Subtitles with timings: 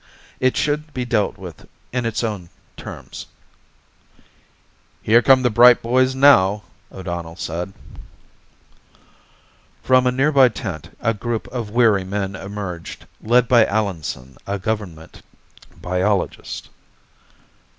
[0.39, 3.27] It should be dealt with in its own terms.
[5.03, 7.71] "Here come the bright boys now," O'Donnell said.
[9.83, 15.21] From a nearby tent a group of weary men emerged, led by Allenson, a government
[15.79, 16.69] biologist.